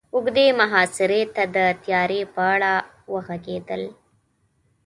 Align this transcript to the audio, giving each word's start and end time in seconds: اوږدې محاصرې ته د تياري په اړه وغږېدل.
اوږدې 0.15 0.47
محاصرې 0.59 1.21
ته 1.35 1.43
د 1.55 1.57
تياري 1.83 2.21
په 2.33 2.41
اړه 2.53 2.73
وغږېدل. 3.13 3.83